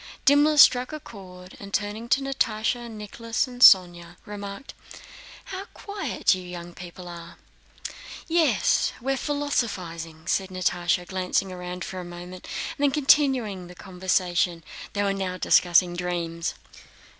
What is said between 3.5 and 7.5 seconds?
Sónya, remarked: "How quiet you young people are!"